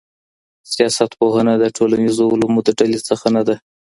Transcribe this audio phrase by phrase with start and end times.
[0.73, 3.55] سياست پوهنه د ټولنیزو علومو د ډلې څخه نه ده.